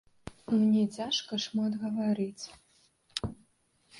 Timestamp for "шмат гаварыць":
1.43-2.45